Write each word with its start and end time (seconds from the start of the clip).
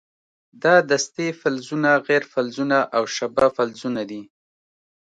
دا 0.63 0.75
دستې 0.89 1.25
فلزونه، 1.39 1.89
غیر 2.07 2.23
فلزونه 2.33 2.77
او 2.95 3.03
شبه 3.15 3.45
فلزونه 3.55 4.01
دي. 4.09 4.21